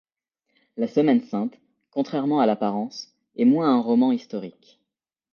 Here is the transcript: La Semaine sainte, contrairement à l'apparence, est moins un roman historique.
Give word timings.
La 0.77 0.87
Semaine 0.87 1.21
sainte, 1.21 1.59
contrairement 1.91 2.39
à 2.39 2.47
l'apparence, 2.47 3.15
est 3.35 3.45
moins 3.45 3.69
un 3.71 3.79
roman 3.81 4.11
historique. 4.11 4.81